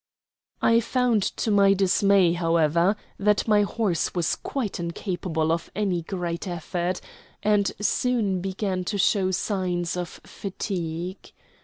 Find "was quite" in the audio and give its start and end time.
4.15-4.79